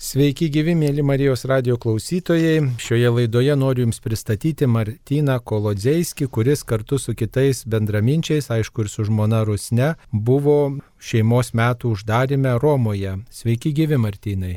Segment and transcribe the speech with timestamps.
[0.00, 2.62] Sveiki gyvi, mėly Marijos radio klausytojai.
[2.80, 9.04] Šioje laidoje noriu Jums pristatyti Martyną Kolodzeiskį, kuris kartu su kitais bendraminčiais, aišku ir su
[9.04, 10.56] žmona Rusne, buvo
[10.96, 13.18] šeimos metų uždarime Romoje.
[13.28, 14.56] Sveiki gyvi, Martynai.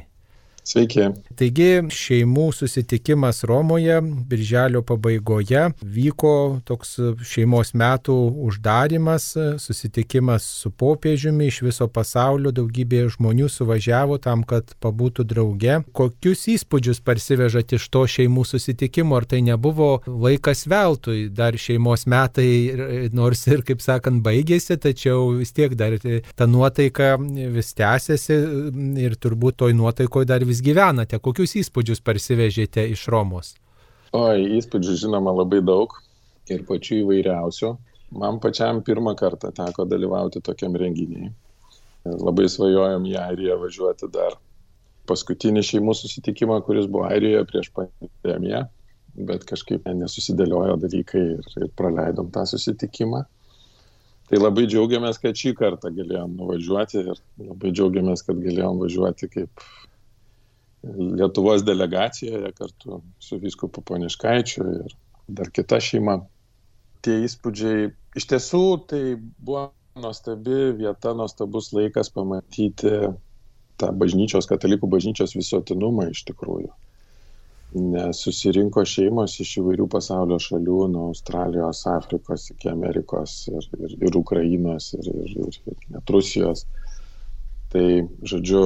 [0.64, 1.10] Sveiki.
[1.36, 3.98] Taigi šeimų susitikimas Romoje
[4.30, 6.94] birželio pabaigoje vyko toks
[7.28, 8.16] šeimos metų
[8.48, 9.26] uždarimas,
[9.60, 15.82] susitikimas su popiežiumi iš viso pasaulio, daugybė žmonių suvažiavo tam, kad pabūtų drauge.
[15.92, 23.10] Kokius įspūdžius parsivežat iš to šeimų susitikimo, ar tai nebuvo laikas veltui, dar šeimos metai,
[23.12, 28.40] nors ir, kaip sakant, baigėsi, tačiau vis tiek dar ta nuotaika vis tęsiasi
[29.04, 33.56] ir turbūt toj nuotaikoje dar vis vis gyvenate, kokius įspūdžius parsivežėte iš Romos?
[34.14, 35.96] Oi, įspūdžių žinoma labai daug
[36.54, 37.72] ir pačių įvairiausių.
[38.22, 41.32] Man pačiam pirmą kartą teko dalyvauti tokiam renginiai.
[42.06, 44.38] Labai svajojom į Airiją važiuoti dar
[45.10, 48.68] paskutinį šeimų susitikimą, kuris buvo Airijoje prieš pandemiją,
[49.30, 53.24] bet kažkaip nesusidėliojo dalykai ir, ir praleidom tą susitikimą.
[54.30, 59.66] Tai labai džiaugiamės, kad šį kartą galėjom nuvažiuoti ir labai džiaugiamės, kad galėjom važiuoti kaip
[60.84, 64.96] Lietuvos delegacijoje kartu su viskupu Poniškaičiu ir
[65.28, 66.18] dar kita šeima.
[67.04, 67.88] Tie įspūdžiai
[68.20, 72.92] iš tiesų tai buvo nuostabi vieta, nuostabus laikas pamatyti
[73.80, 76.72] tą bažnyčios, katalikų bažnyčios visuotinumą iš tikrųjų.
[77.74, 84.18] Nes susirinko šeimos iš įvairių pasaulio šalių, nuo Australijos, Afrikos iki Amerikos ir, ir, ir
[84.20, 86.68] Ukrainos ir, ir, ir, ir net Rusijos.
[87.74, 87.86] Tai,
[88.30, 88.66] žodžiu,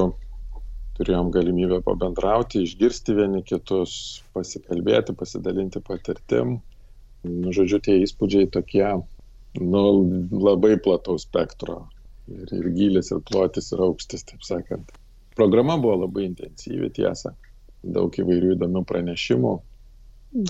[0.98, 3.92] turėjom galimybę pabendrauti, išgirsti vieni kitus,
[4.34, 6.58] pasikalbėti, pasidalinti patirtim.
[7.26, 8.86] Nu, žodžiu, tie įspūdžiai tokie,
[9.58, 9.84] nu,
[10.34, 11.84] labai plataus spektro.
[12.28, 14.90] Ir, ir gilis, ir plotis, ir aukštis, taip sakant.
[15.38, 17.32] Programa buvo labai intensyvi, tiesa.
[17.86, 19.54] Daug įvairių įdomių pranešimų.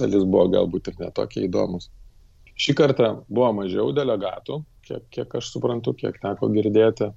[0.01, 1.91] Dalis buvo galbūt ir netokie įdomus.
[2.59, 7.13] Šį kartą buvo mažiau delegatų, kiek, kiek aš suprantu, kiek teko girdėti.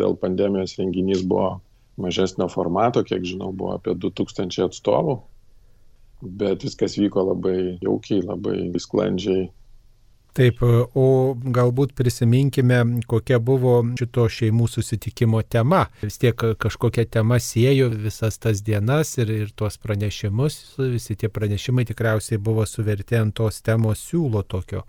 [0.00, 1.60] Dėl pandemijos renginys buvo
[2.00, 5.20] mažesnio formato, kiek žinau, buvo apie 2000 atstovų,
[6.22, 9.48] bet viskas vyko labai jaukiai, labai sklandžiai.
[10.36, 15.86] Taip, o galbūt prisiminkime, kokia buvo šito šeimų susitikimo tema.
[16.02, 20.58] Vis tiek kažkokia tema siejo visas tas dienas ir, ir tuos pranešimus,
[20.92, 24.84] visi tie pranešimai tikriausiai buvo suverti ant tos temos siūlo tokio.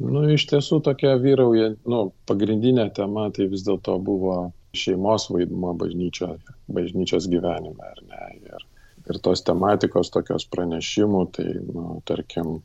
[0.00, 4.38] Nu, iš tiesų tokia vyrauja, nu, pagrindinė tema tai vis dėlto buvo
[4.76, 6.38] šeimos vaidmuo bažnyčioje,
[6.72, 8.24] bažnyčios gyvenime, ar ne.
[8.42, 8.66] Ir,
[9.08, 12.58] ir tos tematikos tokios pranešimų, tai, nu, tarkim,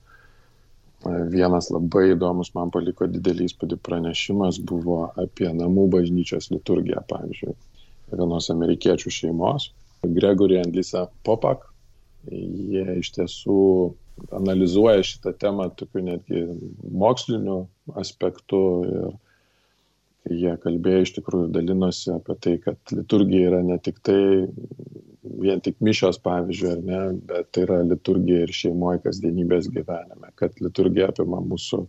[1.31, 7.55] vienas labai įdomus man paliko didelį įspūdį pranešimas buvo apie namų bažnyčios liturgiją, pavyzdžiui,
[8.13, 9.71] vienos amerikiečių šeimos,
[10.03, 11.69] Gregory and Lisa Popak.
[12.31, 13.59] Jie iš tiesų
[14.31, 16.45] analizuoja šitą temą tokiu netgi
[16.91, 17.65] moksliniu
[17.99, 19.09] aspektu ir
[20.31, 24.19] jie kalbėjo iš tikrųjų dalinosi apie tai, kad liturgija yra ne tik tai
[25.23, 30.55] vien tik mišios pavyzdžiui, ar ne, bet tai yra liturgija ir šeimoje kasdienybės gyvenime, kad
[30.63, 31.81] liturgija apima mūsų,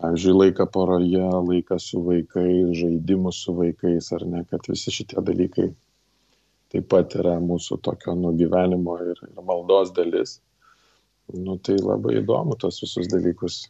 [0.00, 5.70] pavyzdžiui, laiką poroje, laiką su vaikais, žaidimus su vaikais, ar ne, kad visi šitie dalykai
[6.72, 10.40] taip pat yra mūsų tokio nugyvenimo ir, ir maldos dalis.
[11.34, 13.64] Nu, tai labai įdomu tos visus dalykus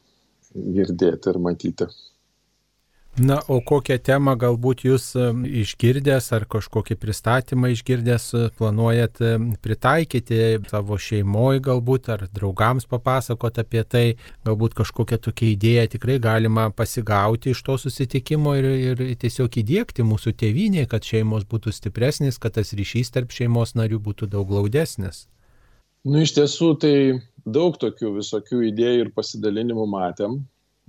[0.52, 1.86] girdėti ir matyti.
[3.18, 5.30] Na, o kokią temą galbūt jūs e,
[5.62, 9.30] išgirdęs ar kažkokį pristatymą išgirdęs e, planuojat e,
[9.64, 14.02] pritaikyti savo šeimoje galbūt ar draugams papasakot apie tai,
[14.44, 20.34] galbūt kažkokią tokią idėją tikrai galima pasigauti iš to susitikimo ir, ir tiesiog įdėkti mūsų
[20.42, 25.22] tėvynėje, kad šeimos būtų stipresnis, kad tas ryšys tarp šeimos narių būtų daug glaudesnis.
[26.04, 26.92] Nu, iš tiesų, tai
[27.48, 30.36] daug tokių visokių idėjų ir pasidalinimų matėm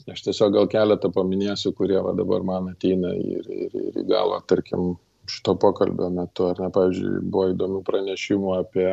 [0.05, 4.39] Aš tiesiog gal keletą paminėsiu, kurie va dabar man ateina ir, ir, ir į galvą,
[4.47, 4.91] tarkim,
[5.27, 8.87] šito pokalbio metu, ar ne, pavyzdžiui, buvo įdomių pranešimų apie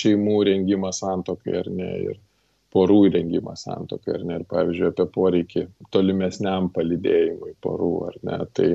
[0.00, 2.20] šeimų rengimą santokai, ar ne, ir
[2.72, 8.70] porų rengimą santokai, ar ne, ir pavyzdžiui, apie poreikį tolimesniam palidėjimui porų, ar ne, tai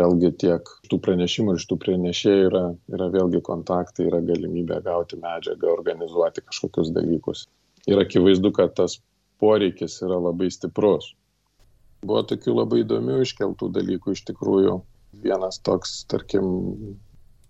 [0.00, 2.64] vėlgi tiek tų pranešimų ir iš tų pranešėjų yra,
[2.94, 7.46] yra vėlgi kontaktai, yra galimybė gauti medžiagą, organizuoti kažkokius dalykus.
[7.90, 8.98] Ir akivaizdu, kad tas
[9.40, 11.12] poreikis yra labai stiprus.
[12.06, 14.78] Buvo tokių labai įdomių iškeltų dalykų iš tikrųjų.
[15.24, 16.46] Vienas toks, tarkim,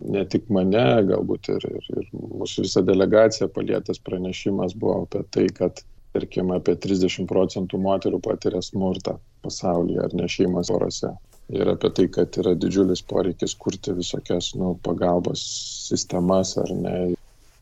[0.01, 5.47] ne tik mane, galbūt ir, ir, ir mūsų visą delegaciją palėtęs pranešimas buvo apie tai,
[5.55, 5.83] kad,
[6.17, 11.13] tarkim, apie 30 procentų moterų patiria smurtą pasaulyje ar ne šeimos porose.
[11.51, 15.43] ir apie tai, kad yra didžiulis poreikis kurti visokias nu, pagalbos
[15.89, 16.97] sistemas ar ne.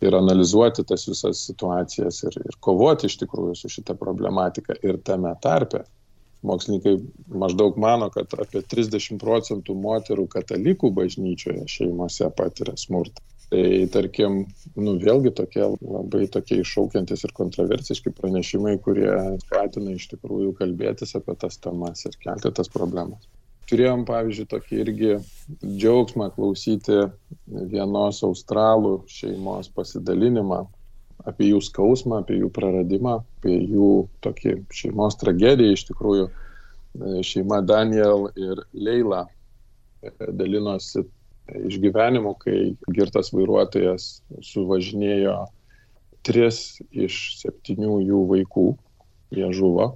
[0.05, 4.77] Ir analizuoti tas visas situacijas ir, ir kovoti iš tikrųjų su šitą problematiką.
[4.87, 5.83] Ir tame tarpe
[6.47, 6.99] mokslininkai
[7.43, 13.25] maždaug mano, kad apie 30 procentų moterų katalikų bažnyčioje šeimose patiria smurtą.
[13.49, 14.43] Tai tarkim,
[14.77, 19.09] nu, vėlgi tokie labai tokie iššaukiantis ir kontroversiški pranešimai, kurie
[19.47, 23.25] skatina iš tikrųjų kalbėtis apie tas temas ir kelti tas problemas.
[23.69, 25.11] Turėjom, pavyzdžiui, tokį irgi
[25.61, 27.03] džiaugsmą klausyti
[27.47, 30.63] vienos australų šeimos pasidalinimą
[31.29, 33.91] apie jų skausmą, apie jų praradimą, apie jų
[34.25, 36.29] tokį šeimos tragediją iš tikrųjų.
[37.27, 39.27] Šeima Daniel ir Leila
[40.19, 41.05] dalinosi
[41.69, 42.57] išgyvenimų, kai
[42.95, 44.09] girtas vairuotojas
[44.45, 45.37] suvažinėjo
[46.27, 48.67] tris iš septynių jų vaikų,
[49.37, 49.93] jie žuvo.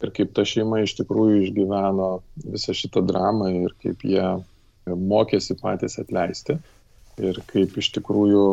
[0.00, 2.10] Ir kaip ta šeima iš tikrųjų išgyveno
[2.54, 4.26] visą šitą dramą ir kaip jie
[4.88, 6.56] mokėsi patys atleisti.
[7.20, 8.44] Ir kaip iš tikrųjų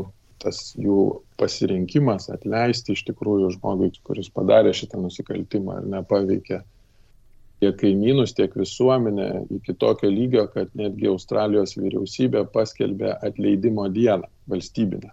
[0.43, 1.03] tas jų
[1.39, 6.59] pasirinkimas atleisti iš tikrųjų žmogui, kuris padarė šitą nusikaltimą ir nepaveikė
[7.61, 15.09] tiek kaimynus, tiek visuomenę iki tokio lygio, kad netgi Australijos vyriausybė paskelbė atleidimo dieną valstybinę.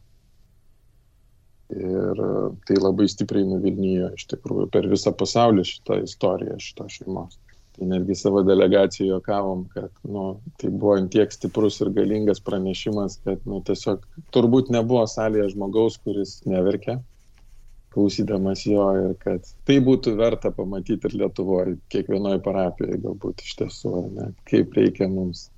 [1.74, 2.20] Ir
[2.68, 7.38] tai labai stipriai nuvilnijo iš tikrųjų per visą pasaulį šitą istoriją šito šeimos.
[7.74, 10.26] Tai netgi savo delegacijoje juokavom, kad nu,
[10.62, 14.04] tai buvo tiek stiprus ir galingas pranešimas, kad nu, tiesiog
[14.36, 17.00] turbūt nebuvo salėje žmogaus, kuris neverkė,
[17.94, 23.94] klausydamas jo ir kad tai būtų verta pamatyti ir Lietuvoje, kiekvienoje parapijoje galbūt iš tiesų,
[24.14, 25.48] ne, kaip reikia mums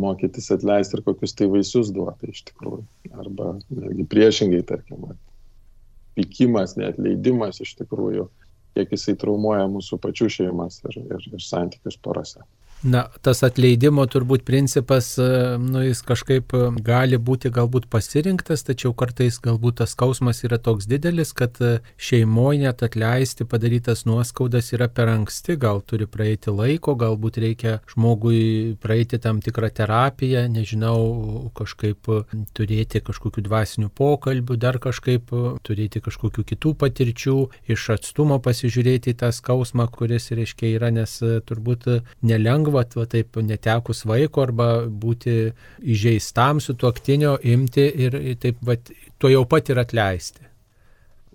[0.00, 2.82] mokytis atleisti ir kokius tai vaisius duoda iš tikrųjų.
[3.14, 5.06] Arba netgi priešingai, tarkim,
[6.18, 8.28] pykimas, neatleidimas iš tikrųjų,
[8.74, 12.42] kiek jisai traumuoja mūsų pačių šeimas ir, ir, ir santykius porose.
[12.84, 15.26] Na, tas atleidimo turbūt principas, e,
[15.56, 20.84] nu, jis kažkaip e, gali būti galbūt pasirinktas, tačiau kartais galbūt tas skausmas yra toks
[20.90, 26.92] didelis, kad e, šeimoje net atleisti padarytas nuoskaudas yra per anksti, gal turi praeiti laiko,
[27.00, 32.12] galbūt reikia žmogui praeiti tam tikrą terapiją, nežinau, kažkaip
[32.52, 35.32] turėti kažkokių dvasinių pokalbių, dar kažkaip
[35.64, 37.38] turėti kažkokių kitų patirčių,
[37.72, 41.16] iš atstumo pasižiūrėti tą skausmą, kuris, reiškia, yra, nes
[41.48, 41.88] turbūt
[42.20, 45.36] nelengva va, va taip netekus vaiko arba būti
[45.94, 48.76] įžeistam su tuoktinio, imti ir taip va,
[49.18, 50.50] tuo jau pat ir atleisti.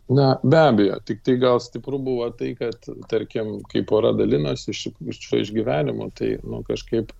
[0.09, 4.87] Na, be abejo, tik tai gal stipru buvo tai, kad, tarkim, kai pora dalinosi iš,
[5.05, 7.13] iš šio išgyvenimo, tai, nu, kažkaip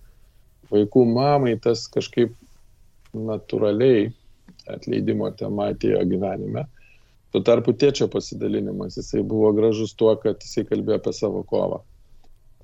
[0.72, 2.34] vaikų mamai tas kažkaip
[3.14, 4.08] natūraliai
[4.70, 6.66] atleidimo tema atėjo gyvenime.
[7.30, 11.84] Tuo tarpu tėčio pasidalinimas, jisai buvo gražus tuo, kad jisai kalbėjo apie savo kovą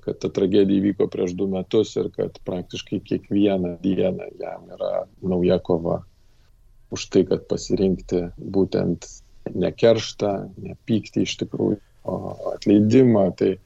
[0.07, 5.59] kad ta tragedija įvyko prieš du metus ir kad praktiškai kiekvieną dieną jam yra nauja
[5.59, 6.01] kova
[6.95, 9.07] už tai, kad pasirinkti būtent
[9.55, 10.31] ne kerštą,
[10.63, 12.17] ne pyktį iš tikrųjų, o
[12.53, 13.25] atleidimą.
[13.39, 13.57] Tai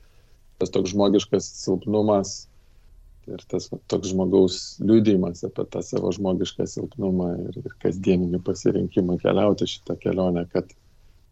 [0.61, 2.33] tas toks žmogiškas silpnumas
[3.29, 9.19] ir tas va, toks žmogaus liūdėjimas apie tą savo žmogišką silpnumą ir, ir kasdieninį pasirinkimą
[9.21, 10.73] keliauti šitą kelionę, kad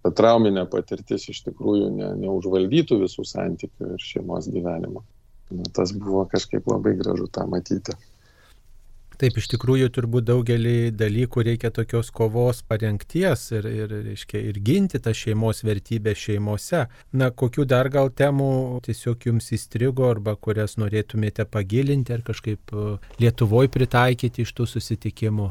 [0.04, 5.04] ta trauminė patirtis iš tikrųjų ne, neužvaldytų visų santykių ir šeimos gyvenimo.
[5.50, 7.96] Na, tas buvo kažkaip labai gražu tą matyti.
[9.20, 15.02] Taip, iš tikrųjų turbūt daugelį dalykų reikia tokios kovos parengties ir, ir, reiškia, ir ginti
[15.04, 16.86] tą šeimos vertybę šeimose.
[17.12, 22.86] Na, kokių dar gal temų tiesiog jums įstrigo arba kurias norėtumėte pagilinti ar kažkaip e,
[23.20, 25.50] Lietuvoje pritaikyti iš tų susitikimų?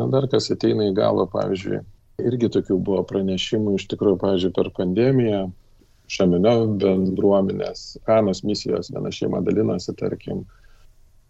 [0.00, 1.82] Na, dar kas ateina į galvą, pavyzdžiui,
[2.22, 5.48] Irgi tokių buvo pranešimų, iš tikrųjų, pavyzdžiui, per pandemiją
[6.14, 10.44] šaminio bendruomenės, kanos misijos viena šeima dalinosi, tarkim,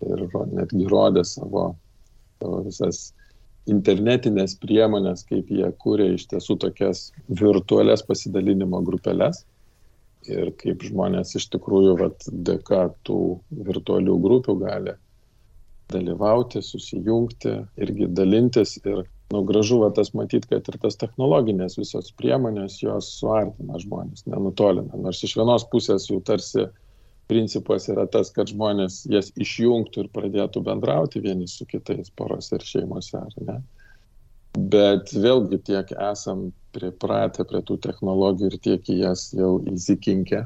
[0.04, 1.70] ir netgi rodė savo,
[2.42, 3.06] savo visas
[3.70, 9.44] internetinės priemonės, kaip jie kūrė iš tiesų tokias virtualias pasidalinimo grupelės.
[10.28, 13.38] Ir kaip žmonės iš tikrųjų vat, dėka tų
[13.68, 14.94] virtualių grupių gali
[15.92, 22.12] dalyvauti, susijungti, irgi dalintis ir nu, gražu va, tas matyti, kad ir tas technologinės visos
[22.18, 25.00] priemonės jos suartina žmonės, nenutolina.
[25.00, 26.66] Nors iš vienos pusės jų tarsi
[27.30, 32.64] principas yra tas, kad žmonės jas išjungtų ir pradėtų bendrauti vieni su kitais poros ir
[32.64, 33.62] šeimose, ar ne?
[34.54, 40.44] Bet vėlgi tiek esam pripratę prie tų technologijų ir tiek į jas jau įsikinkę,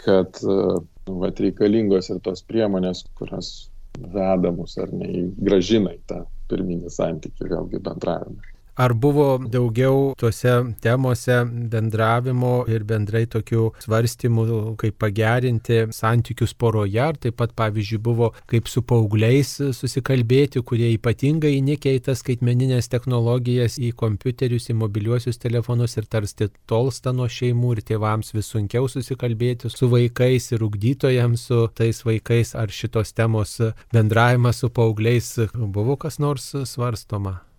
[0.00, 3.68] kad nu, vat, reikalingos ir tos priemonės, kurios
[4.00, 8.49] veda mus ar ne, gražina į tą pirminį santykį vėlgi bendravimą.
[8.80, 11.36] Ar buvo daugiau tuose temose
[11.72, 14.44] bendravimo ir bendrai tokių svarstymų,
[14.80, 21.52] kaip pagerinti santykius poroje, ar taip pat, pavyzdžiui, buvo kaip su paaugliais susikalbėti, kurie ypatingai
[21.58, 27.74] įnikę į tas skaitmeninės technologijas, į kompiuterius, į mobiliuosius telefonus ir tarsi tolsta nuo šeimų
[27.76, 33.58] ir tėvams vis sunkiau susikalbėti su vaikais ir ugdytojams su tais vaikais, ar šitos temos
[33.92, 37.49] bendravimas su paaugliais buvo kas nors svarstoma?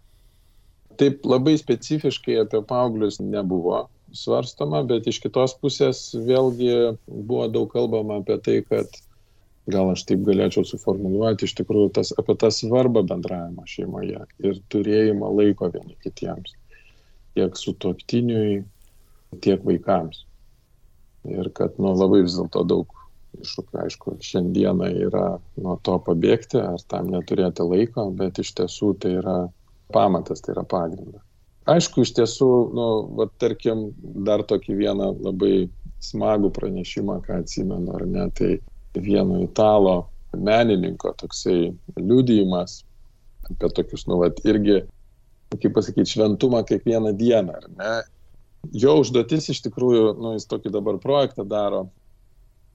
[1.01, 8.20] Taip labai specifiškai apie paauglius nebuvo svarstoma, bet iš kitos pusės vėlgi buvo daug kalbama
[8.22, 9.01] apie tai, kad
[9.72, 15.31] gal aš taip galėčiau suformuluoti iš tikrųjų tas, apie tą svarbą bendravimo šeimoje ir turėjimą
[15.38, 16.55] laiko vieni kitiems,
[17.38, 18.63] tiek su tuoktiniui,
[19.43, 20.25] tiek vaikams.
[21.29, 22.98] Ir kad nu, labai vis dėlto daug
[23.39, 25.25] iššūkių, aišku, šiandieną yra
[25.62, 29.38] nuo to pabėgti ar tam neturėti laiko, bet iš tiesų tai yra
[29.93, 31.21] pamatas, tai yra pagrindas.
[31.69, 32.86] Aišku, iš tiesų, nu,
[33.19, 33.91] va, tarkim,
[34.25, 35.69] dar tokį vieną labai
[36.01, 38.55] smagų pranešimą, ką atsimenu, ar ne, tai
[38.98, 41.69] vieno italo menininko toksai
[42.00, 42.81] liudijimas
[43.51, 44.81] apie tokius, nu, va, irgi,
[45.53, 47.93] kaip pasakyti, šventumą kiekvieną dieną, ar ne.
[48.77, 51.86] Jo užduotis iš tikrųjų, nu, jis tokį dabar projektą daro,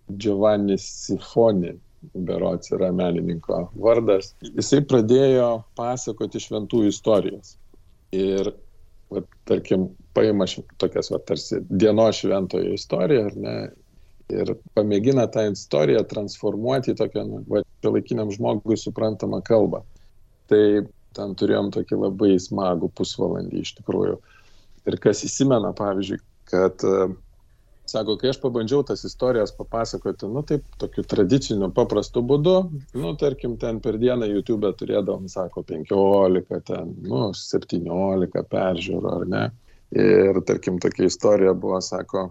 [0.07, 1.75] Giovanni Sifoni,
[2.15, 5.49] berots yra menininko vardas, jisai pradėjo
[5.79, 7.57] pasakoti šventųjų istorijas.
[8.17, 8.53] Ir,
[9.13, 10.47] va, tarkim, paima
[10.81, 13.57] tokias, va, tarsi dienos šventojo istoriją, ar ne,
[14.33, 19.83] ir pamėgina tą istoriją transformuoti į tokią, nu, va, šiuolaikiniam žmogui suprantamą kalbą.
[20.51, 20.63] Tai
[21.17, 24.19] ten turėjom tokį labai smagų pusvalandį iš tikrųjų.
[24.87, 27.15] Ir kas įsimena, pavyzdžiui, kad uh,
[27.87, 32.55] Sako, kai aš pabandžiau tas istorijas papasakoti, nu taip, tokiu tradiciniu, paprastu būdu,
[32.99, 39.45] nu tarkim, ten per dieną YouTube turėdavom, sako, 15, ten, nu, 17 peržiūrų, ar ne.
[39.95, 42.27] Ir tarkim, tokia istorija buvo, sako,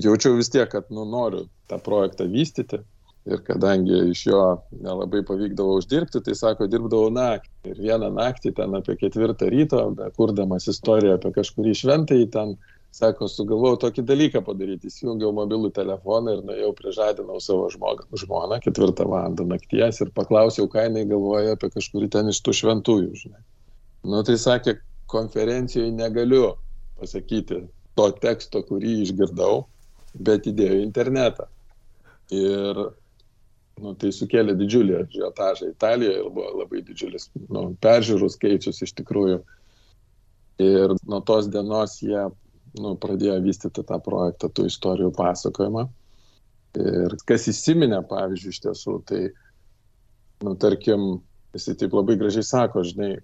[0.00, 2.80] jaučiau vis tiek, kad, nu, noriu tą projektą vystyti.
[3.28, 4.42] Ir kadangi iš jo
[4.80, 7.52] nelabai pavykdavo uždirbti, tai sako, dirbdavau naktį.
[7.68, 9.82] Ir vieną naktį ten apie ketvirtą ryto,
[10.16, 12.56] kurdamas istoriją apie kažkurį šventąjį ten
[12.90, 14.90] Sako, sugalvojau tokį dalyką padaryti.
[14.90, 20.88] Įsijungiau mobilų telefoną ir nuėjau prižadinau savo žmogą, žmoną ketvirtą valandą nakties ir paklausiau, ką
[20.88, 23.12] jinai galvoja apie kažkurį ten iš tų šventųjų.
[23.22, 23.44] Žinai.
[24.10, 24.80] Nu tai sakė,
[25.10, 26.56] konferencijoje negaliu
[26.98, 27.62] pasakyti
[27.98, 29.64] to teksto, kurį išgirdau,
[30.18, 31.46] bet įdėjau internetą.
[32.34, 32.84] Ir
[33.80, 39.40] nu, tai sukėlė didžiulį žiotažą Italijoje ir buvo labai didžiulis nu, peržiūrų skaičius iš tikrųjų.
[40.60, 42.26] Ir nuo tos dienos jie
[42.78, 45.86] nu, pradėjo vystyti tą projektą, tų istorijų pasakojimą.
[46.78, 49.22] Ir kas įsiminė, pavyzdžiui, iš tiesų, tai,
[50.46, 51.08] nu, tarkim,
[51.56, 53.16] jisai taip labai gražiai sako, žinai,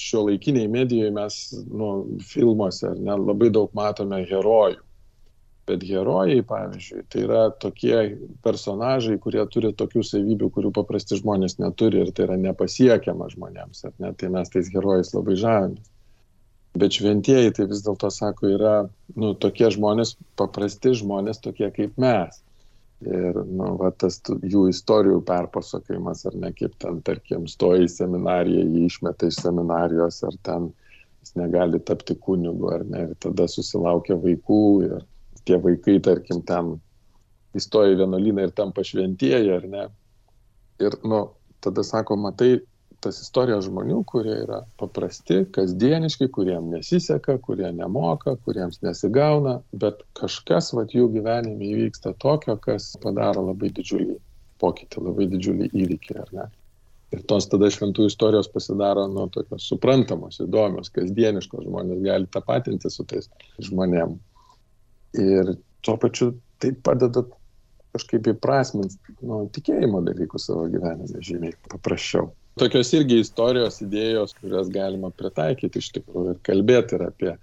[0.00, 1.36] šio laikiniai medijoje mes,
[1.68, 1.90] nu,
[2.32, 4.80] filmuose, ne, labai daug matome herojų.
[5.68, 7.98] Bet herojai, pavyzdžiui, tai yra tokie
[8.42, 13.84] personažai, kurie turi tokių savybių, kurių paprasti žmonės neturi ir tai yra nepasiekiama žmonėms.
[14.02, 14.10] Ne?
[14.18, 15.91] Tai mes tais herojais labai žavimės.
[16.78, 18.76] Bet šventieji tai vis dėlto sako, yra
[19.18, 22.38] nu, tokie žmonės, paprasti žmonės, tokie kaip mes.
[23.02, 28.62] Ir nu, va, tas jų istorijų perpasakojimas, ar ne kaip ten, tarkim, stoja į seminariją,
[28.62, 30.70] jį išmeta iš seminarijos, ar ten
[31.22, 34.96] jis negali tapti kunigu, ar ne, ir tada susilaukia vaikų ir
[35.48, 36.76] tie vaikai, tarkim, ten
[37.58, 39.88] įstoja į vienuolyną ir tampa šventieji, ar ne.
[40.82, 41.24] Ir, nu,
[41.62, 42.54] tada sako, matai,
[43.02, 50.72] tas istorijas žmonių, kurie yra paprasti, kasdieniški, kuriems nesiseka, kurie nemoka, kuriems nesigauna, bet kažkas
[50.76, 54.16] vat, jų gyvenime įvyksta tokio, kas padaro labai didžiulį
[54.62, 56.48] pokytį, labai didžiulį įvykį, ar ne?
[57.12, 63.04] Ir tos tada šventų istorijos pasidaro, nu, tokios suprantamos, įdomios, kasdieniškos, žmonės gali tapatinti su
[63.08, 63.28] tais
[63.60, 64.14] žmonėm.
[65.20, 66.30] Ir tuo pačiu
[66.62, 67.26] tai padeda
[67.92, 72.30] kažkaip įprasminti nu, tikėjimo dalykus savo gyvenime žymiai paprasčiau
[72.60, 77.34] tokios irgi istorijos, idėjos, kurias galima pritaikyti iš tikrųjų ir kalbėti ir apie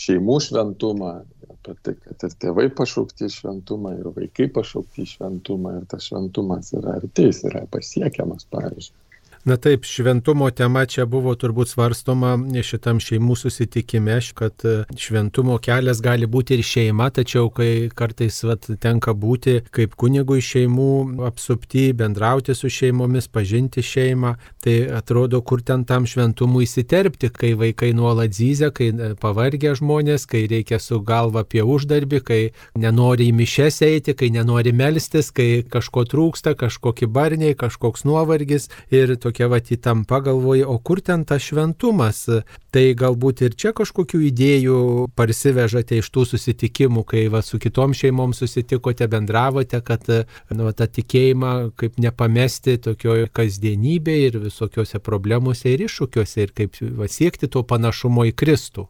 [0.00, 1.12] šeimų šventumą,
[1.52, 6.98] apie tai, kad ir tėvai pašaukti šventumą, ir vaikai pašaukti šventumą, ir tas šventumas yra
[7.00, 9.05] arteis, yra pasiekiamas, pavyzdžiui.
[9.46, 12.32] Na taip, šventumo tema čia buvo turbūt svarstoma
[12.66, 18.66] šitam šeimų susitikime, kad e, šventumo kelias gali būti ir šeima, tačiau kai kartais vat,
[18.82, 20.88] tenka būti kaip kunigui šeimų
[21.28, 24.32] apsupti, bendrauti su šeimomis, pažinti šeimą,
[24.66, 30.26] tai atrodo, kur ten tam šventumui įsiterpti, kai vaikai nuolat zyzia, kai e, pavargę žmonės,
[30.26, 32.40] kai reikia su galva apie uždarbį, kai
[32.74, 39.14] nenori į mišes eiti, kai nenori melstis, kai kažko trūksta, kažkokie barniai, kažkoks nuovargis ir
[39.14, 42.24] tokie tokia va įtampa galvoji, o kur ten tas šventumas?
[42.72, 44.78] Tai galbūt ir čia kažkokių idėjų
[45.14, 50.08] parsivežate iš tų susitikimų, kai va su kitom šeimom susitikote, bendravote, kad
[50.50, 57.06] nu, tą tikėjimą kaip nepamesti tokioje kasdienybėje ir visokiose problemuose ir iššūkiuose ir kaip va,
[57.06, 58.88] siekti to panašumo į Kristų.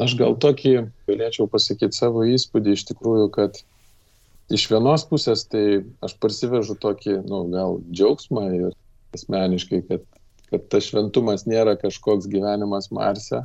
[0.00, 3.60] Aš gal tokį galėčiau pasakyti savo įspūdį iš tikrųjų, kad
[4.50, 8.72] iš vienos pusės tai aš parsivežu tokį, nu, gal džiaugsmą ir
[9.16, 10.04] asmeniškai, kad,
[10.50, 13.44] kad tas šventumas nėra kažkoks gyvenimas Marse,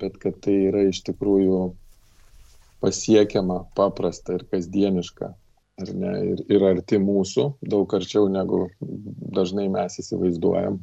[0.00, 1.60] bet kad tai yra iš tikrųjų
[2.84, 5.32] pasiekiama, paprasta ir kasdieniška.
[5.84, 8.62] Ir, ne, ir, ir arti mūsų, daug arčiau negu
[9.36, 10.78] dažnai mes įsivaizduojam.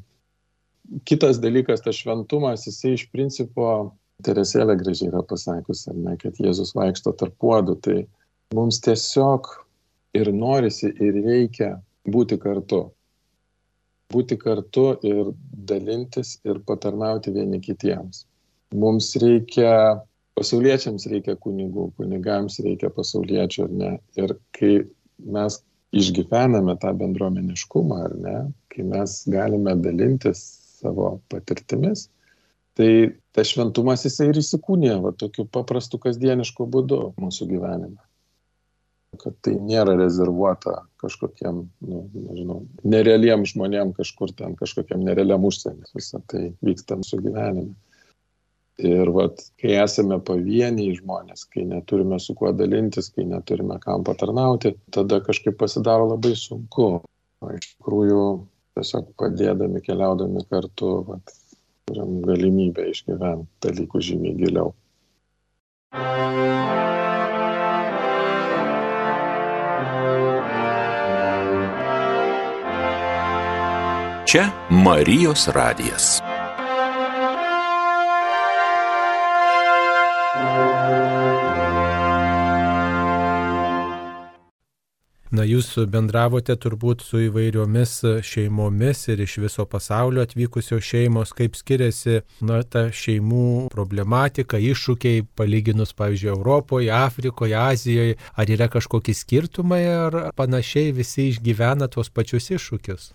[1.10, 7.16] Kitas dalykas, tas šventumas, jisai iš principo, Teresėlė gražiai yra pasakiusi, ne, kad Jėzus vaikšto
[7.18, 7.96] tarp puodų, tai
[8.56, 9.50] mums tiesiog
[10.16, 11.74] ir norisi, ir reikia
[12.08, 12.86] būti kartu.
[14.14, 15.32] Būti kartu ir
[15.70, 18.26] dalintis ir patarnauti vieni kitiems.
[18.78, 20.02] Mums reikia,
[20.38, 23.92] pasauliečiams reikia kunigų, kunigams reikia pasauliečių, ar ne?
[24.20, 24.74] Ir kai
[25.38, 25.60] mes
[25.94, 28.38] išgyvename tą bendruomeniškumą, ar ne,
[28.74, 30.42] kai mes galime dalintis
[30.80, 32.08] savo patirtimis,
[32.78, 38.02] tai tas šventumas jisai ir įsikūnė va tokiu paprastu kasdienišku būdu mūsų gyvenime
[39.24, 45.90] kad tai nėra rezervuota kažkokiem, nu, nežinau, nerealiem žmonėm kažkur ten, kažkokiam nerealiam užsienį.
[45.96, 47.74] Visą tai vyksta mūsų gyvenime.
[48.84, 54.74] Ir vat, kai esame pavieniai žmonės, kai neturime su kuo dalintis, kai neturime kam patarnauti,
[54.92, 56.88] tada kažkaip pasidaro labai sunku.
[57.54, 58.24] Iš tikrųjų,
[58.80, 61.36] tiesiog padėdami, keliaudami kartu, vat,
[61.86, 64.74] turim galimybę išgyventi dalykus žymiai giliau.
[74.34, 76.16] Čia Marijos radijas.
[85.30, 92.24] Na, jūs bendravote turbūt su įvairiomis šeimomis ir iš viso pasaulio atvykusios šeimos, kaip skiriasi,
[92.42, 100.24] na, ta šeimų problematika, iššūkiai, palyginus, pavyzdžiui, Europoje, Afrikoje, Azijoje, ar yra kažkokie skirtumai, ar
[100.34, 103.14] panašiai visi išgyvena tuos pačius iššūkius?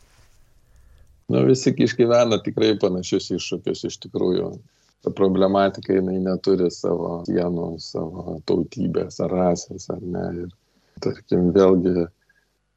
[1.28, 4.52] Nu, visi išgyvena tikrai panašius iššūkius iš tikrųjų.
[5.06, 10.24] Ta problematika jinai neturi savo sienų, savo tautybės ar rasės, ar ne.
[10.42, 10.48] Ir,
[11.04, 12.08] tarkim, vėlgi,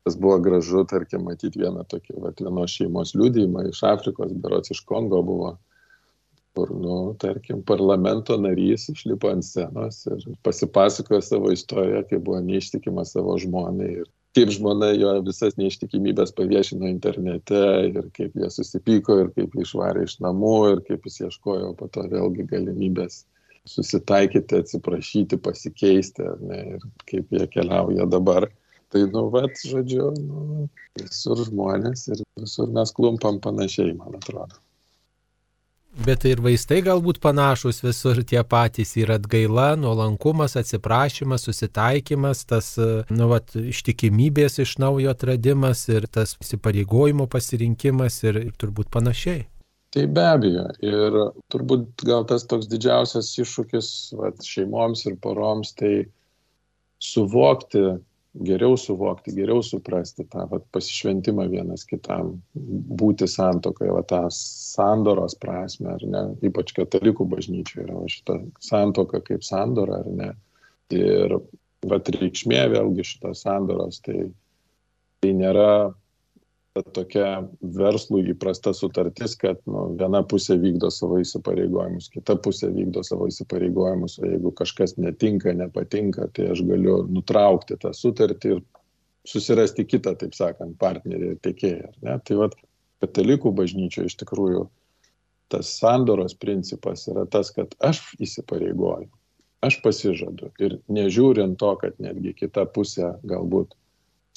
[0.05, 4.83] tas buvo gražu, tarkim, matyti vieną tokį, va, vienos šeimos liūdėjimą iš Afrikos, berots iš
[4.85, 5.55] Kongo buvo,
[6.53, 13.15] kur, nu, tarkim, parlamento narys išlipo ant scenos ir pasipasakojo savo istoriją, kaip buvo neištikimas
[13.15, 19.33] savo žmonai ir kaip žmona jo visas neištikimybės paviešino internete ir kaip jie susipyko ir
[19.35, 23.25] kaip jį išvarė iš namų ir kaip jis ieškojo po to vėlgi galimybės
[23.69, 28.49] susitaikyti, atsiprašyti, pasikeisti ne, ir kaip jie keliauja dabar.
[28.91, 30.65] Tai, nu, vat, žodžiu, nu,
[30.99, 34.57] visur žmonės ir visur mes klumpam panašiai, man atrodo.
[35.91, 42.69] Bet ir vaistai galbūt panašus visur tie patys yra atgaila, nuolankumas, atsiprašymas, susitaikymas, tas,
[43.11, 49.43] nu, vat, ištikimybės iš naujo atradimas ir tas įsipareigojimo pasirinkimas ir, ir turbūt panašiai.
[49.91, 50.69] Tai be abejo.
[50.79, 51.17] Ir
[51.51, 56.05] turbūt gal tas toks didžiausias iššūkis vat, šeimoms ir poroms, tai
[57.03, 57.83] suvokti,
[58.33, 62.37] geriau suvokti, geriau suprasti tą vat, pasišventimą vienas kitam,
[63.01, 69.43] būti santokoje, va, tą sandoros prasme, ar ne, ypač katalikų bažnyčioje yra šita santoka kaip
[69.43, 70.29] sandora, ar ne.
[70.95, 71.37] Ir
[71.91, 74.29] vat, reikšmė vėlgi šitos sandoros, tai,
[75.23, 75.91] tai nėra
[76.79, 77.43] tokia
[77.75, 84.19] verslų įprasta sutartis, kad nu, viena pusė vykdo savo įsipareigojimus, kita pusė vykdo savo įsipareigojimus,
[84.21, 88.61] o jeigu kažkas netinka, nepatinka, tai aš galiu nutraukti tą sutartį ir
[89.27, 91.91] susirasti kitą, taip sakant, partnerį ir tiekėją.
[92.25, 92.55] Tai vad,
[93.03, 94.65] katalikų bažnyčioje iš tikrųjų
[95.51, 99.09] tas sandoros principas yra tas, kad aš įsipareigoju,
[99.67, 103.75] aš pasižadu ir nežiūrint to, kad netgi kita pusė galbūt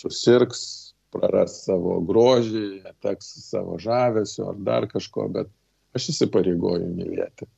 [0.03, 0.84] susirgs,
[1.15, 5.51] praras savo grožį, neteks savo žavesio ar dar kažko, bet
[5.97, 7.49] aš įsipareigoju mylėti.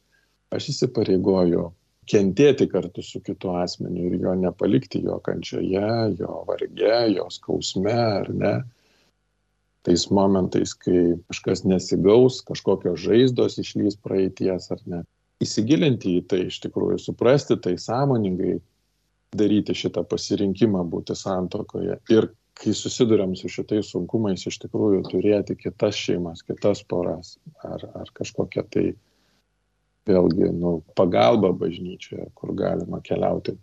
[0.55, 1.67] Aš įsipareigoju
[2.07, 5.91] kentėti kartu su kitu asmeniu ir jo nepalikti jo kančioje,
[6.21, 8.55] jo varge, jo skausme ar ne.
[9.87, 15.03] Tais momentais, kai kažkas nesigaus, kažkokios žaizdos išlys praeities ar ne.
[15.43, 18.57] Įsigilinti į tai iš tikrųjų, suprasti tai sąmoningai,
[19.37, 25.99] daryti šitą pasirinkimą būti santokoje ir kai susidurėm su šitais sunkumais, iš tikrųjų turėti kitas
[26.01, 28.87] šeimas, kitas poras ar, ar kažkokią tai
[30.09, 33.57] vėlgi nu, pagalbą bažnyčioje, kur galima keliauti,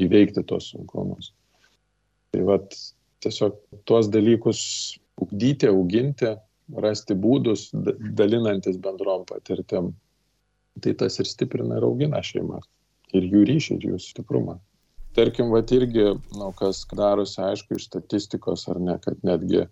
[0.00, 1.32] įveikti tos sunkumus.
[2.32, 2.72] Tai vad
[3.22, 4.62] tiesiog tuos dalykus
[5.20, 6.32] ugdyti, auginti,
[6.82, 7.68] rasti būdus,
[8.16, 9.92] dalinantis bendrom patirtim.
[10.82, 12.64] Tai tas ir stiprina ir augina šeimas.
[13.12, 14.56] Ir jų ryšį, ir jų stiprumą
[15.16, 19.64] tarkim, va irgi, nu, kas darosi aišku iš statistikos ar ne, kad netgi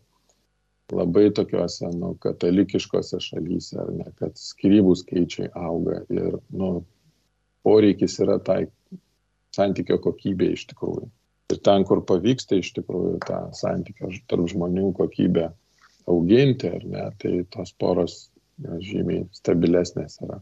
[0.93, 6.73] labai tokiuose, nu, katalikiškose šalyse, ar ne, kad skirybų skaičiai auga ir, nu,
[7.67, 8.65] poreikis yra tai
[9.55, 11.09] santykio kokybė iš tikrųjų.
[11.51, 15.49] Ir ten, kur pavyksta iš tikrųjų tą santykio tarp žmonių kokybę
[16.11, 18.21] auginti, ar ne, tai tos poros
[18.61, 20.41] žymiai stabilesnės yra.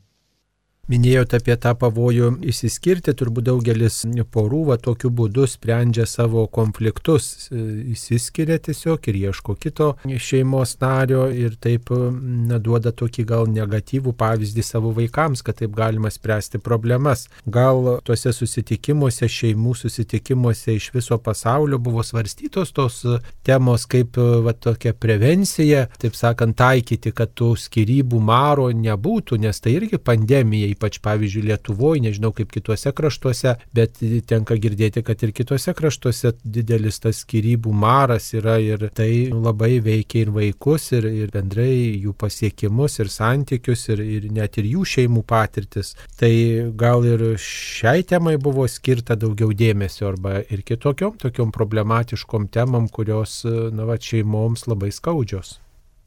[0.88, 3.98] Minėjote apie tą pavojų įsiskirti, turbūt daugelis
[4.32, 11.58] porų va tokiu būdu sprendžia savo konfliktus, įsiskiria tiesiog ir ieško kito šeimos nario ir
[11.60, 17.26] taip neduoda tokį gal negatyvų pavyzdį savo vaikams, kad taip galima spręsti problemas.
[17.44, 23.02] Gal tuose susitikimuose, šeimų susitikimuose iš viso pasaulio buvo svarstytos tos
[23.44, 29.76] temos kaip va tokia prevencija, taip sakant, taikyti, kad tų skirybų maro nebūtų, nes tai
[29.76, 33.98] irgi pandemija ypač pavyzdžiui Lietuvoje, nežinau kaip kituose kraštuose, bet
[34.30, 40.22] tenka girdėti, kad ir kituose kraštuose didelis tas skirybų maras yra ir tai labai veikia
[40.22, 45.24] ir vaikus, ir, ir bendrai jų pasiekimus, ir santykius, ir, ir net ir jų šeimų
[45.28, 45.94] patirtis.
[46.20, 46.32] Tai
[46.78, 53.40] gal ir šiai temai buvo skirta daugiau dėmesio arba ir kitokiom tokiom problematiškom temam, kurios
[53.44, 55.58] na, va, šeimoms labai skaudžios.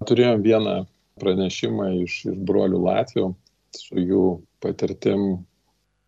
[0.07, 0.75] Turėjom vieną
[1.21, 3.27] pranešimą iš, iš brolių Latvijų
[3.77, 4.25] su jų
[4.63, 5.25] patirtim,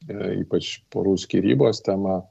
[0.09, 2.21] e, ypač porų skirybos tema.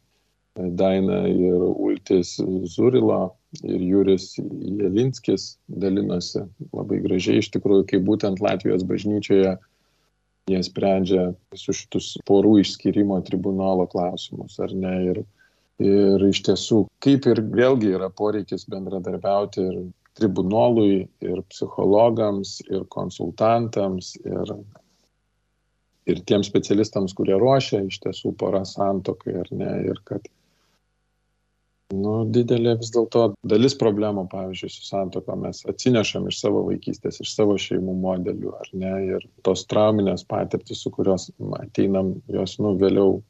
[0.56, 2.36] E, Daina ir Ultis
[2.74, 9.56] Zurilo ir Juris Jelinskis dalinosi labai gražiai iš tikrųjų, kaip būtent Latvijos bažnyčioje
[10.50, 14.94] jie sprendžia visus šitus porų išskirimo tribunolo klausimus, ar ne.
[15.12, 15.22] Ir,
[15.82, 19.82] ir iš tiesų, kaip ir vėlgi yra poreikis bendradarbiauti ir
[20.18, 24.56] tribunolui, ir psichologams, ir konsultantams, ir
[26.10, 29.72] ir tiems specialistams, kurie ruošia iš tiesų porą santokai ar ne.
[29.92, 30.26] Ir kad
[31.92, 37.34] nu, didelė vis dėlto dalis problemų, pavyzdžiui, su santoka mes atsinešam iš savo vaikystės, iš
[37.36, 41.28] savo šeimų modelių, ar ne, ir tos trauminės patirtis, su kurios
[41.60, 43.20] ateinam, jos, nu, vėliau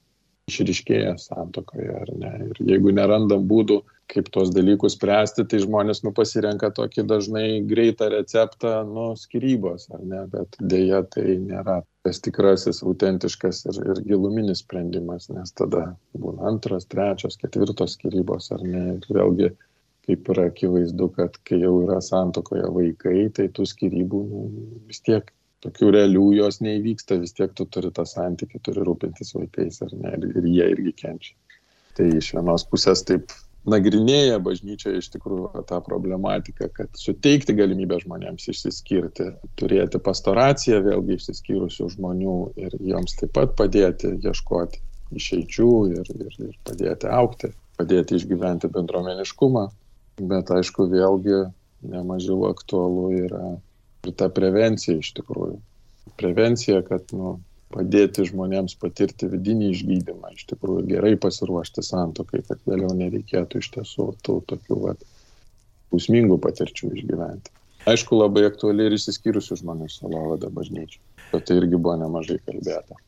[0.53, 2.33] išriškėja santokoje, ar ne.
[2.51, 3.81] Ir jeigu nerandam būdų,
[4.13, 10.05] kaip tuos dalykus spręsti, tai žmonės, nu, pasirenka tokį dažnai greitą receptą, nu, skirybos, ar
[10.05, 16.51] ne, bet dėja tai nėra tas tikrasis, autentiškas ir, ir giluminis sprendimas, nes tada būna
[16.53, 18.85] antros, trečios, ketvirtos skirybos, ar ne.
[18.99, 19.53] Ir vėlgi,
[20.07, 24.49] kaip yra akivaizdu, kad kai jau yra santokoje vaikai, tai tų skirybų nu,
[24.91, 25.31] vis tiek
[25.63, 30.13] tokių realių jos neįvyksta, vis tiek tu turi tą santykį, turi rūpintis vaikais ar ne,
[30.19, 31.35] ir, ir jie irgi kenčia.
[31.97, 33.35] Tai iš vienos pusės taip
[33.69, 39.29] nagrinėja bažnyčia iš tikrųjų tą problematiką, kad suteikti galimybę žmonėms išsiskirti,
[39.61, 44.83] turėti pastoraciją vėlgi išsiskyrusių žmonių ir joms taip pat padėti ieškoti
[45.19, 49.67] išeičių ir, ir, ir padėti aukti, padėti išgyventi bendruomeniškumą.
[50.29, 51.45] Bet aišku, vėlgi
[51.93, 53.45] nemažiau aktualu yra
[54.07, 55.59] ir ta prevencija iš tikrųjų.
[56.19, 57.37] Prevencija, kad nu,
[57.73, 64.09] padėti žmonėms patirti vidinį išgydymą, iš tikrųjų gerai pasiruošti santokai, kad vėliau nereikėtų iš tiesų
[64.27, 65.07] tų tokių vat,
[65.93, 67.55] pusmingų patirčių išgyventi.
[67.93, 71.01] Aišku, labai aktuali ir įsiskyrusių žmonių salovada bažnyčia.
[71.31, 72.99] Apie tai irgi buvo nemažai kalbėta.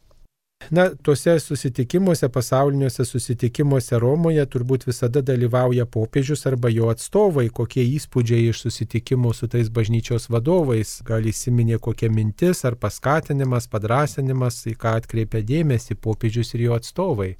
[0.71, 8.49] Na, tuose susitikimuose, pasauliniuose susitikimuose Romoje turbūt visada dalyvauja popiežius arba jo atstovai, kokie įspūdžiai
[8.49, 14.97] iš susitikimų su tais bažnyčios vadovais, gal įsiminė kokia mintis ar paskatinimas, padrasinimas, į ką
[15.03, 17.35] atkreipia dėmesį popiežius ir jo atstovai.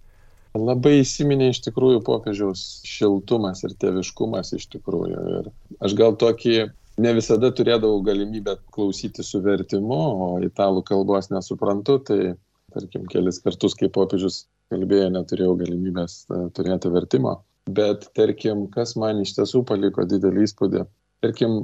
[0.55, 5.23] Labai įsiminė iš tikrųjų popiežiaus šiltumas ir tėviškumas iš tikrųjų.
[5.41, 6.69] Ir aš gal tokį
[7.03, 12.19] ne visada turėdavau galimybę klausyti su vertimu, o italų kalbos nesuprantu, tai
[12.75, 17.39] tarkim, kelis kartus, kai popiežius kalbėjo, neturėjau galimybės e, turėti vertimo.
[17.79, 20.85] Bet, tarkim, kas man iš tiesų paliko didelį įspūdį.
[21.25, 21.57] Tarkim,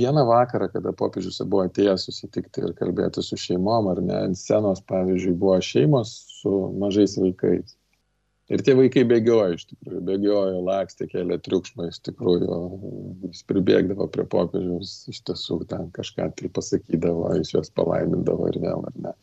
[0.00, 4.82] vieną vakarą, kada popiežius buvo atėjęs susitikti ir kalbėti su šeimom, ar ne, ant scenos,
[4.90, 7.76] pavyzdžiui, buvo šeimos su mažais vaikais.
[8.52, 12.58] Ir tie vaikai bėgiojo, iš tikrųjų, bėgiojo, lakstė, kėlė triukšmą, iš tikrųjų,
[13.30, 18.84] jis pribėgdavo prie popiežiaus, iš tiesų ten kažką tai pasakydavo, iš juos palaimindavo ir vėl,
[18.90, 19.14] ar ne.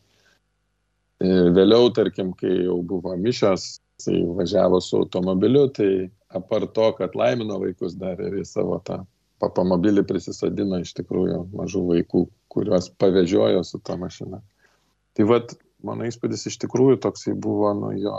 [1.22, 7.60] Vėliau, tarkim, kai jau buvo mišos, jisai važiavo su automobiliu, tai apart to, kad laimino
[7.62, 9.02] vaikus dar ir į savo tą
[9.42, 14.42] papamobilį prisisodino iš tikrųjų mažų vaikų, kuriuos pavežiojo su ta mašina.
[15.16, 15.54] Tai vad,
[15.84, 18.16] mano įspūdis iš tikrųjų toksai buvo nu, jo,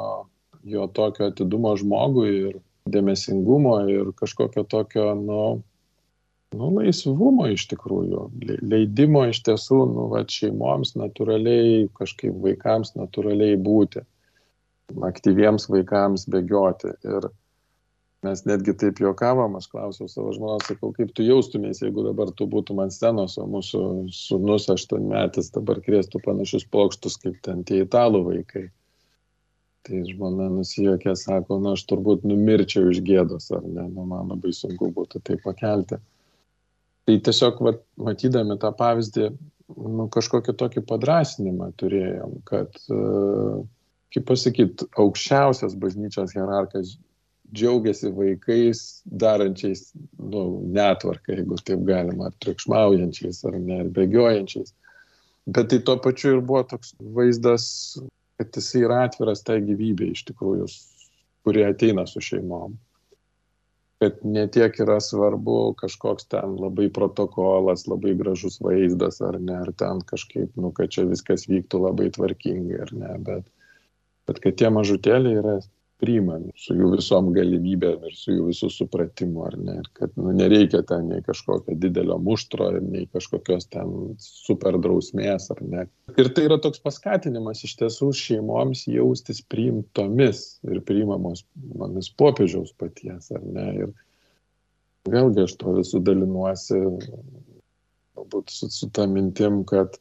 [0.68, 2.58] jo tokio atidumo žmogui ir
[2.92, 5.44] dėmesingumo ir kažkokio tokio, nu,
[6.58, 8.24] nu, laisvumo iš tikrųjų,
[8.62, 14.04] leidimo iš tiesų, nu, va, šeimoms natūraliai, kažkaip vaikams natūraliai būti,
[15.10, 16.94] aktyviems vaikams bėgioti.
[17.08, 17.30] Ir
[18.24, 22.48] mes netgi taip juokavom, aš klausiau savo žmonos, sakau, kaip tu jaustumės, jeigu dabar tu
[22.50, 23.84] būtum ant scenos, o mūsų
[24.16, 28.70] sunus aštuonmetis dabar krėstų panašius plokštus kaip ten tie italų vaikai.
[29.84, 34.54] Tai žmona nusijokė, sako, na, aš turbūt numirčiau iš gėdos, ar ne, nu, man labai
[34.56, 36.00] sunku būtų tai pakelti.
[37.08, 37.74] Tai tiesiog, va,
[38.08, 39.30] matydami tą pavyzdį,
[39.74, 43.64] nu, kažkokį tokį padrasinimą turėjom, kad, uh,
[44.16, 46.96] kaip pasakyti, aukščiausias bažnyčios hierarkas
[47.54, 54.74] džiaugiasi vaikais darančiais nu, netvarką, jeigu taip galima, ar triukšmaujančiais, ar ne, ar bėgiojančiais.
[55.54, 57.68] Bet tai tuo pačiu ir buvo toks vaizdas
[58.38, 60.68] kad jisai yra atviras tai gyvybė iš tikrųjų,
[61.46, 62.76] kurie ateina su šeimom.
[64.04, 70.02] Kad netiek yra svarbu kažkoks ten labai protokolas, labai gražus vaizdas ar ne, ar ten
[70.10, 73.48] kažkaip, nu, kad čia viskas vyktų labai tvarkingai ar ne, bet,
[74.28, 75.56] bet kad tie mažutėliai yra
[76.04, 80.34] priimami su jų visom galimybėm ir su jų visų supratimu, ar ne, ir kad nu,
[80.36, 85.86] nereikia ten nei kažkokio didelio muštro, nei kažkokios ten super drausmės, ar ne.
[86.20, 91.46] Ir tai yra toks paskatinimas iš tiesų šeimoms jaustis priimtomis ir priimamos
[91.80, 93.68] manis popiežiaus paties, ar ne.
[93.86, 96.82] Ir vėlgi aš to visų dalinuosi,
[98.18, 99.98] galbūt su, su tą mintim, kad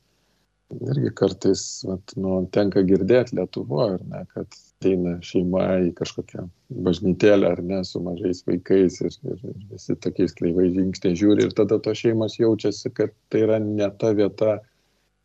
[0.81, 4.49] irgi kartais vat, nu, tenka girdėti Lietuvoje, ar ne, kad
[4.83, 6.47] ateina šeima į kažkokią
[6.87, 11.57] bažnytėlę ar ne su mažais vaikais ir, ir, ir visi tokiais kleivai žingsniai žiūri ir
[11.59, 14.59] tada tos šeimos jaučiasi, kad tai yra ne ta vieta,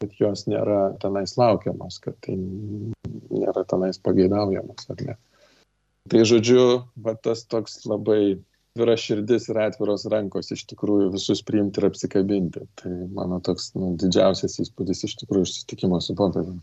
[0.01, 5.17] kad jos nėra tenais laukiamos, kad tai nėra tenais pageidaujamos ar ne.
[6.07, 6.61] Tai žodžiu,
[7.03, 8.37] va, tas toks labai
[8.77, 12.65] atvira širdis ir atviros rankos iš tikrųjų visus priimti ir apsikabinti.
[12.77, 16.61] Tai mano toks nu, didžiausias įspūdis iš tikrųjų iš susitikimo su popiežiumi.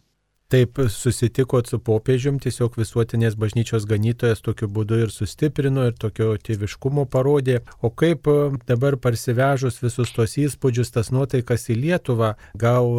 [0.52, 7.06] Taip susitikot su popiežium, tiesiog visuotinės bažnyčios ganytojas tokiu būdu ir sustiprino ir tokio tėviškumo
[7.08, 7.62] parodė.
[7.80, 8.34] O kaip e,
[8.68, 12.90] dabar parsivežus visus tos įspūdžius, tas nuotaikas į Lietuvą, gal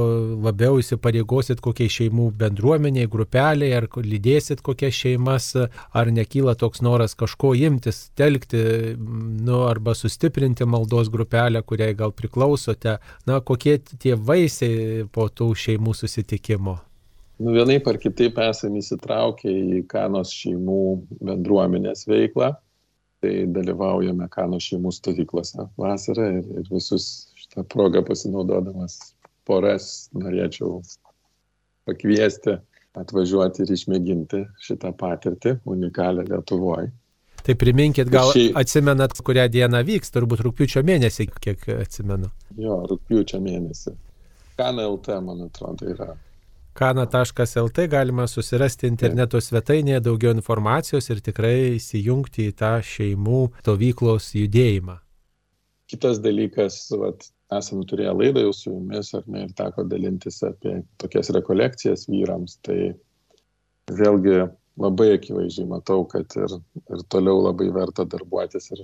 [0.47, 5.51] labiau įsipareigosit kokiai šeimų bendruomeniai, grupeliai, ar lydėsit kokias šeimas,
[5.93, 12.97] ar nekyla toks noras kažko imtis, telkti, nu, arba sustiprinti maldos grupelę, kuriai gal priklausote.
[13.29, 16.79] Na, kokie tie vaisiai po tų šeimų susitikimo?
[17.37, 20.83] Nu, vienai par kitaip esame įsitraukę į Kanos šeimų
[21.19, 22.53] bendruomenės veiklą.
[23.23, 28.99] Tai dalyvaujame Kanos šeimų stovyklose vasarą ir, ir visus šitą progą pasinaudodamas
[29.47, 30.79] poras norėčiau
[31.85, 32.55] pakviesti
[32.95, 36.93] atvažiuoti ir išmėginti šitą patirtį unikalią Lietuvoje.
[37.45, 38.45] Tai priminkit, gal šį...
[38.57, 42.31] atsimenat, kurią dieną vyks, turbūt rūpiučio mėnesį, kiek atsimenu.
[42.57, 43.93] Jo, rūpiučio mėnesį.
[44.55, 46.15] KNLT, man atrodo, yra
[46.75, 54.99] kana.lt galima susirasti interneto svetainėje daugiau informacijos ir tikrai įsijungti į tą šeimų stovyklos judėjimą.
[55.91, 60.79] Kitas dalykas, vat, esam turėję laidą jau su jumis, ar ne, ir teko dalintis apie
[61.01, 62.95] tokias rekolekcijas vyrams, tai
[63.91, 64.47] vėlgi
[64.81, 66.57] labai akivaizdžiai matau, kad ir,
[66.91, 68.83] ir toliau labai verta darbuotis ir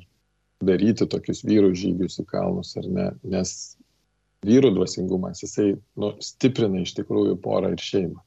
[0.64, 3.56] daryti tokius vyrų žygius į kalnus, ar ne, nes
[4.46, 8.22] vyrų dvasingumas, jisai nu, stiprina iš tikrųjų porą ir šeimą.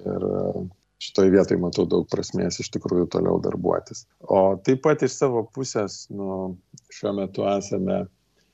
[0.00, 0.62] Ir e,
[1.02, 4.06] šitoje vietoje matau daug prasmės iš tikrųjų toliau darbuotis.
[4.26, 6.56] O taip pat iš savo pusės, nu,
[6.94, 8.04] šiuo metu esame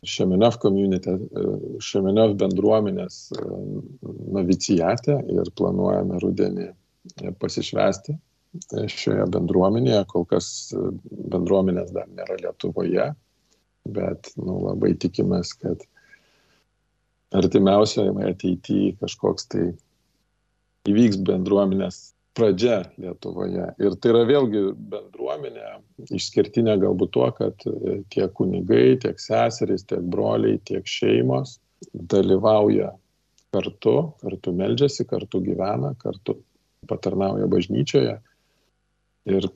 [0.06, 3.48] Šemenov community, e, Šemenov bendruomenės e,
[4.36, 6.70] novicijate ir planuojame rudenį
[7.40, 8.16] pasišvesti
[8.92, 10.04] šioje bendruomenėje.
[10.12, 10.46] Kol kas
[11.32, 13.10] bendruomenės dar nėra Lietuvoje,
[13.96, 15.84] bet nu, labai tikimės, kad
[17.34, 19.64] artimiausioje ateityje kažkoks tai
[20.86, 21.98] įvyks bendruomenės
[22.36, 23.70] pradžia Lietuvoje.
[23.82, 24.62] Ir tai yra vėlgi
[24.92, 25.70] bendruomenė
[26.14, 31.56] išskirtinė galbūt tuo, kad e, tiek kunigai, tiek seserys, tiek broliai, tiek šeimos
[31.92, 32.92] dalyvauja
[33.56, 36.36] kartu, kartu meldžiasi, kartu gyvena, kartu
[36.88, 38.18] patarnauja bažnyčioje.
[39.32, 39.48] Ir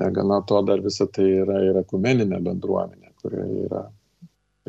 [0.00, 3.84] negana to dar visą tai yra ir ekumeninė bendruomenė, kurioje yra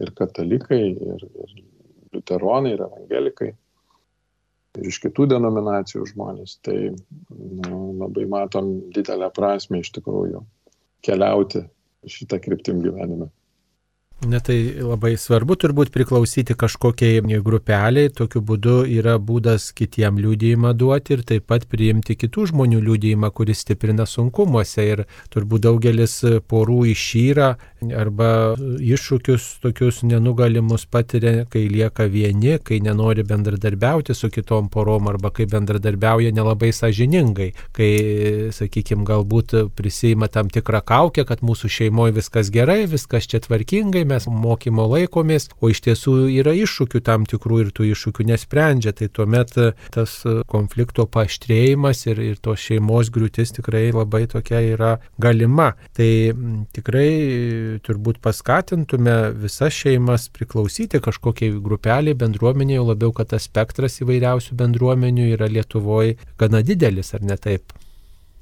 [0.04, 1.56] ir katalikai, ir, ir
[2.16, 3.52] liuteronai ir evangelikai
[4.80, 6.58] ir iš kitų denominacijų žmonės.
[6.66, 10.44] Tai nu, labai matom didelę prasme iš tikrųjų
[11.06, 11.66] keliauti
[12.10, 13.30] šitą kryptim gyvenime.
[14.24, 21.18] Na tai labai svarbu turbūt priklausyti kažkokiai grupeliai, tokiu būdu yra būdas kitiem liūdėjimą duoti
[21.18, 25.04] ir taip pat priimti kitų žmonių liūdėjimą, kuris stiprina sunkumuose ir
[25.36, 26.16] turbūt daugelis
[26.48, 27.52] porų išyra
[27.94, 35.32] arba iššūkius tokius nenugalimus patiria, kai lieka vieni, kai nenori bendradarbiauti su kitom porom arba
[35.36, 37.92] kai bendradarbiauja nelabai sažiningai, kai,
[38.56, 44.28] sakykime, galbūt prisima tam tikrą kaukę, kad mūsų šeimoje viskas gerai, viskas čia tvarkingai, mes
[44.32, 48.96] mokymo laikomės, o iš tiesų yra iššūkių tam tikrų ir tų iššūkių nesprendžia.
[48.96, 49.54] Tai tuomet
[49.94, 50.18] tas
[50.52, 55.74] konflikto paštrėjimas ir, ir tos šeimos griūtis tikrai labai tokia yra galima.
[55.96, 56.10] Tai
[56.76, 65.32] tikrai turbūt paskatintume visas šeimas priklausyti kažkokiai grupeliai, bendruomeniai, labiau, kad tas spektras įvairiausių bendruomenių
[65.36, 67.76] yra Lietuvoje gana didelis, ar ne taip?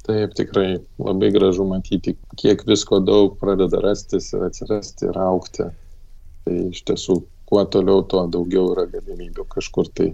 [0.03, 5.69] Taip, tikrai labai gražu matyti, kiek visko daug pradeda rastis ir atsirasti ir aukti.
[6.43, 10.09] Tai iš tiesų, kuo toliau, tuo daugiau yra galimybių kažkur tai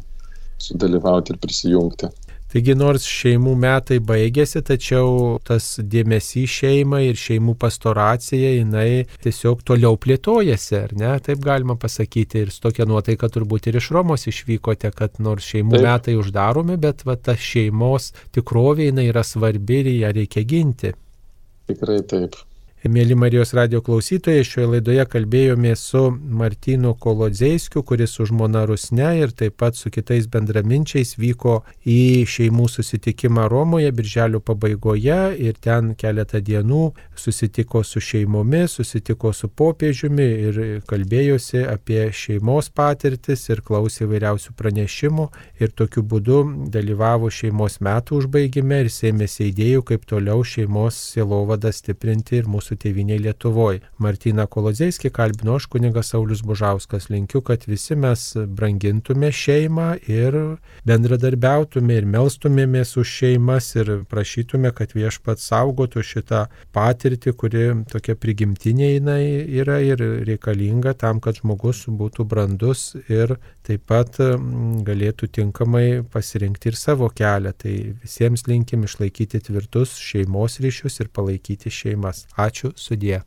[0.61, 2.11] sudalyvauti ir prisijungti.
[2.49, 9.99] Taigi nors šeimų metai baigėsi, tačiau tas dėmesys šeimai ir šeimų pastoracija, jinai tiesiog toliau
[10.01, 11.11] plėtojasi, ar ne?
[11.21, 12.41] Taip galima pasakyti.
[12.47, 15.85] Ir su tokia nuotaika turbūt ir iš Romos išvykote, kad nors šeimų Taip.
[15.85, 20.95] metai uždaromi, bet va, ta šeimos tikrovė jinai yra svarbi ir ją reikia ginti.
[21.69, 22.41] Tikrai taip.
[22.87, 29.33] Mėly Marijos radio klausytojai, šioje laidoje kalbėjome su Martinu Kolodzeiskiu, kuris su žmona Rusne ir
[29.35, 36.39] taip pat su kitais bendraminčiais vyko į šeimų susitikimą Romoje birželio pabaigoje ir ten keletą
[36.39, 44.55] dienų susitiko su šeimomis, susitiko su popiežiumi ir kalbėjosi apie šeimos patirtis ir klausė įvairiausių
[44.55, 45.27] pranešimų
[45.59, 46.39] ir tokiu būdu
[46.71, 52.77] dalyvavo šeimos metų užbaigime ir sėmėsi idėjų, kaip toliau šeimos silovadą stiprinti ir mūsų mūsų
[52.83, 53.81] tėviniai Lietuvoje.
[53.97, 57.09] Martina Kolozeiskį kalbino aš kunigas Saulis Bužauskas.
[57.09, 64.93] Linkiu, kad visi mes brangintume šeimą ir bendradarbiautume ir melstumėmės už šeimas ir prašytume, kad
[64.93, 69.23] viešpats saugotų šitą patirtį, kuri tokia prigimtinė jinai
[69.61, 74.17] yra ir reikalinga tam, kad žmogus būtų brandus ir taip pat
[74.85, 77.53] galėtų tinkamai pasirinkti ir savo kelią.
[77.59, 82.25] Tai visiems linkim išlaikyti tvirtus šeimos ryšius ir palaikyti šeimas.
[82.59, 83.23] Ačiū sudie.